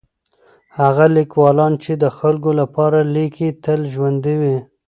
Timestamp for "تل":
3.63-3.79